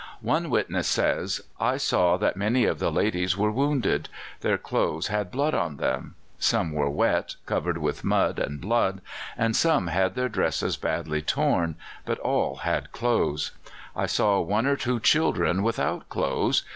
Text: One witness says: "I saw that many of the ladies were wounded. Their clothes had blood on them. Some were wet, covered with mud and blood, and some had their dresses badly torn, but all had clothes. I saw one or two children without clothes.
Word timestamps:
One 0.23 0.49
witness 0.49 0.87
says: 0.87 1.41
"I 1.59 1.77
saw 1.77 2.17
that 2.17 2.35
many 2.35 2.65
of 2.65 2.79
the 2.79 2.91
ladies 2.91 3.37
were 3.37 3.51
wounded. 3.51 4.09
Their 4.39 4.57
clothes 4.57 5.09
had 5.09 5.29
blood 5.29 5.53
on 5.53 5.77
them. 5.77 6.15
Some 6.39 6.71
were 6.71 6.89
wet, 6.89 7.35
covered 7.45 7.77
with 7.77 8.03
mud 8.03 8.39
and 8.39 8.59
blood, 8.59 9.01
and 9.37 9.55
some 9.55 9.85
had 9.89 10.15
their 10.15 10.27
dresses 10.27 10.75
badly 10.75 11.21
torn, 11.21 11.75
but 12.03 12.17
all 12.17 12.55
had 12.65 12.91
clothes. 12.91 13.51
I 13.95 14.07
saw 14.07 14.39
one 14.39 14.65
or 14.65 14.75
two 14.75 14.99
children 14.99 15.61
without 15.61 16.09
clothes. 16.09 16.63